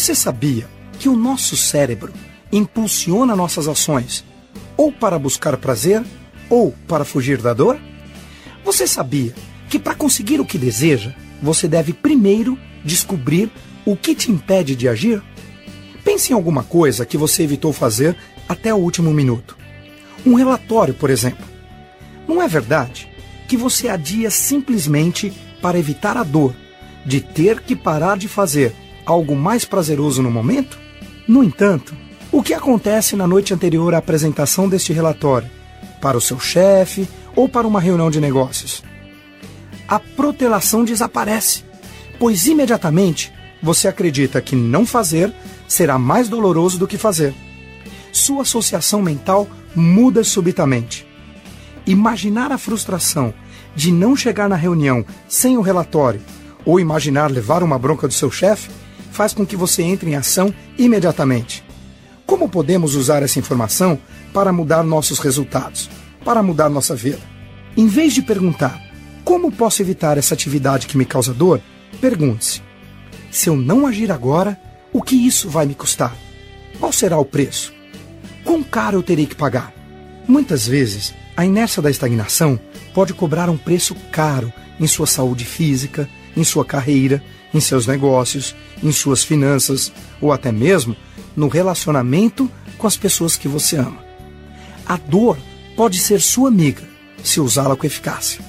Você 0.00 0.14
sabia 0.14 0.66
que 0.98 1.10
o 1.10 1.14
nosso 1.14 1.58
cérebro 1.58 2.10
impulsiona 2.50 3.36
nossas 3.36 3.68
ações 3.68 4.24
ou 4.74 4.90
para 4.90 5.18
buscar 5.18 5.58
prazer 5.58 6.02
ou 6.48 6.74
para 6.88 7.04
fugir 7.04 7.36
da 7.36 7.52
dor? 7.52 7.78
Você 8.64 8.86
sabia 8.86 9.34
que 9.68 9.78
para 9.78 9.94
conseguir 9.94 10.40
o 10.40 10.46
que 10.46 10.56
deseja, 10.56 11.14
você 11.42 11.68
deve 11.68 11.92
primeiro 11.92 12.58
descobrir 12.82 13.50
o 13.84 13.94
que 13.94 14.14
te 14.14 14.32
impede 14.32 14.74
de 14.74 14.88
agir? 14.88 15.22
Pense 16.02 16.32
em 16.32 16.34
alguma 16.34 16.62
coisa 16.62 17.04
que 17.04 17.18
você 17.18 17.42
evitou 17.42 17.70
fazer 17.70 18.16
até 18.48 18.72
o 18.72 18.78
último 18.78 19.12
minuto. 19.12 19.54
Um 20.24 20.32
relatório, 20.32 20.94
por 20.94 21.10
exemplo. 21.10 21.44
Não 22.26 22.40
é 22.40 22.48
verdade 22.48 23.06
que 23.46 23.54
você 23.54 23.86
adia 23.86 24.30
simplesmente 24.30 25.30
para 25.60 25.78
evitar 25.78 26.16
a 26.16 26.22
dor 26.22 26.54
de 27.04 27.20
ter 27.20 27.60
que 27.60 27.76
parar 27.76 28.16
de 28.16 28.28
fazer 28.28 28.74
algo 29.04 29.34
mais 29.34 29.64
prazeroso 29.64 30.22
no 30.22 30.30
momento? 30.30 30.78
No 31.26 31.42
entanto, 31.44 31.94
o 32.32 32.42
que 32.42 32.54
acontece 32.54 33.16
na 33.16 33.26
noite 33.26 33.52
anterior 33.52 33.94
à 33.94 33.98
apresentação 33.98 34.68
deste 34.68 34.92
relatório? 34.92 35.50
Para 36.00 36.16
o 36.16 36.20
seu 36.20 36.38
chefe 36.38 37.08
ou 37.34 37.48
para 37.48 37.66
uma 37.66 37.80
reunião 37.80 38.10
de 38.10 38.20
negócios? 38.20 38.82
A 39.88 39.98
protelação 39.98 40.84
desaparece, 40.84 41.64
pois 42.18 42.46
imediatamente 42.46 43.32
você 43.62 43.88
acredita 43.88 44.40
que 44.40 44.54
não 44.54 44.86
fazer 44.86 45.32
será 45.66 45.98
mais 45.98 46.28
doloroso 46.28 46.78
do 46.78 46.86
que 46.86 46.96
fazer. 46.96 47.34
Sua 48.12 48.42
associação 48.42 49.02
mental 49.02 49.48
muda 49.74 50.24
subitamente. 50.24 51.06
Imaginar 51.86 52.52
a 52.52 52.58
frustração 52.58 53.32
de 53.74 53.92
não 53.92 54.16
chegar 54.16 54.48
na 54.48 54.56
reunião 54.56 55.04
sem 55.28 55.56
o 55.56 55.60
relatório 55.60 56.20
ou 56.64 56.78
imaginar 56.78 57.30
levar 57.30 57.62
uma 57.62 57.78
bronca 57.78 58.06
do 58.06 58.14
seu 58.14 58.30
chefe 58.30 58.70
faz 59.20 59.34
com 59.34 59.44
que 59.44 59.54
você 59.54 59.82
entre 59.82 60.08
em 60.08 60.14
ação 60.14 60.50
imediatamente. 60.78 61.62
Como 62.24 62.48
podemos 62.48 62.94
usar 62.94 63.22
essa 63.22 63.38
informação 63.38 63.98
para 64.32 64.50
mudar 64.50 64.82
nossos 64.82 65.18
resultados, 65.18 65.90
para 66.24 66.42
mudar 66.42 66.70
nossa 66.70 66.96
vida? 66.96 67.20
Em 67.76 67.86
vez 67.86 68.14
de 68.14 68.22
perguntar 68.22 68.80
como 69.22 69.52
posso 69.52 69.82
evitar 69.82 70.16
essa 70.16 70.32
atividade 70.32 70.86
que 70.86 70.96
me 70.96 71.04
causa 71.04 71.34
dor, 71.34 71.60
pergunte-se: 72.00 72.62
se 73.30 73.50
eu 73.50 73.56
não 73.56 73.86
agir 73.86 74.10
agora, 74.10 74.58
o 74.90 75.02
que 75.02 75.14
isso 75.14 75.50
vai 75.50 75.66
me 75.66 75.74
custar? 75.74 76.16
Qual 76.78 76.90
será 76.90 77.18
o 77.18 77.24
preço? 77.26 77.74
Quão 78.42 78.62
caro 78.62 78.96
eu 78.96 79.02
terei 79.02 79.26
que 79.26 79.34
pagar? 79.34 79.70
Muitas 80.26 80.66
vezes, 80.66 81.12
a 81.36 81.44
inércia 81.44 81.82
da 81.82 81.90
estagnação 81.90 82.58
pode 82.94 83.12
cobrar 83.12 83.50
um 83.50 83.58
preço 83.58 83.94
caro 84.10 84.50
em 84.80 84.86
sua 84.86 85.06
saúde 85.06 85.44
física, 85.44 86.08
em 86.36 86.44
sua 86.44 86.64
carreira, 86.64 87.22
em 87.52 87.60
seus 87.60 87.86
negócios, 87.86 88.54
em 88.82 88.92
suas 88.92 89.24
finanças 89.24 89.92
ou 90.20 90.32
até 90.32 90.52
mesmo 90.52 90.96
no 91.36 91.48
relacionamento 91.48 92.50
com 92.78 92.86
as 92.86 92.96
pessoas 92.96 93.36
que 93.36 93.48
você 93.48 93.76
ama. 93.76 94.04
A 94.86 94.96
dor 94.96 95.36
pode 95.76 95.98
ser 95.98 96.20
sua 96.20 96.48
amiga 96.48 96.82
se 97.22 97.40
usá-la 97.40 97.76
com 97.76 97.86
eficácia. 97.86 98.40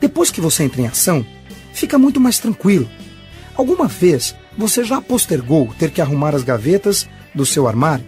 Depois 0.00 0.30
que 0.30 0.40
você 0.40 0.64
entra 0.64 0.80
em 0.80 0.86
ação, 0.86 1.24
fica 1.72 1.98
muito 1.98 2.20
mais 2.20 2.38
tranquilo. 2.38 2.88
Alguma 3.54 3.86
vez 3.86 4.34
você 4.56 4.84
já 4.84 5.00
postergou 5.00 5.72
ter 5.78 5.90
que 5.90 6.00
arrumar 6.00 6.34
as 6.34 6.42
gavetas 6.42 7.08
do 7.34 7.44
seu 7.44 7.68
armário, 7.68 8.04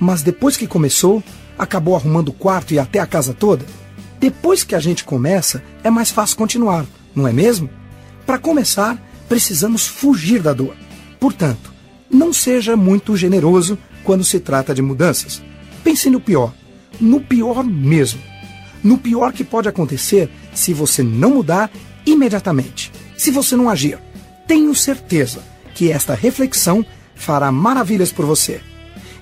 mas 0.00 0.22
depois 0.22 0.56
que 0.56 0.66
começou, 0.66 1.22
acabou 1.58 1.96
arrumando 1.96 2.28
o 2.30 2.32
quarto 2.32 2.72
e 2.72 2.78
até 2.78 2.98
a 2.98 3.06
casa 3.06 3.34
toda? 3.34 3.64
Depois 4.18 4.64
que 4.64 4.74
a 4.74 4.80
gente 4.80 5.04
começa, 5.04 5.62
é 5.84 5.90
mais 5.90 6.10
fácil 6.10 6.36
continuar, 6.36 6.86
não 7.14 7.28
é 7.28 7.32
mesmo? 7.32 7.68
Para 8.26 8.38
começar, 8.38 9.00
precisamos 9.28 9.86
fugir 9.86 10.42
da 10.42 10.52
dor. 10.52 10.74
Portanto, 11.20 11.72
não 12.10 12.32
seja 12.32 12.76
muito 12.76 13.16
generoso 13.16 13.78
quando 14.02 14.24
se 14.24 14.40
trata 14.40 14.74
de 14.74 14.82
mudanças. 14.82 15.42
Pense 15.84 16.10
no 16.10 16.20
pior, 16.20 16.52
no 17.00 17.20
pior 17.20 17.62
mesmo. 17.62 18.20
No 18.82 18.98
pior 18.98 19.32
que 19.32 19.44
pode 19.44 19.68
acontecer 19.68 20.28
se 20.52 20.74
você 20.74 21.02
não 21.02 21.30
mudar 21.30 21.70
imediatamente, 22.04 22.92
se 23.16 23.30
você 23.30 23.56
não 23.56 23.70
agir. 23.70 23.98
Tenho 24.46 24.74
certeza 24.74 25.42
que 25.74 25.90
esta 25.90 26.14
reflexão 26.14 26.84
fará 27.14 27.50
maravilhas 27.52 28.12
por 28.12 28.24
você. 28.24 28.60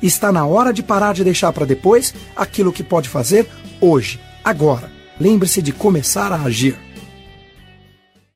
Está 0.03 0.31
na 0.33 0.45
hora 0.45 0.73
de 0.73 0.83
parar 0.83 1.15
de 1.15 1.25
deixar 1.25 1.53
para 1.53 1.65
depois 1.67 2.15
aquilo 2.37 2.73
que 2.73 2.83
pode 2.83 3.09
fazer 3.09 3.49
hoje, 3.81 4.21
agora. 4.45 4.91
Lembre-se 5.19 5.63
de 5.63 5.73
começar 5.73 6.33
a 6.33 6.43
agir. 6.43 6.77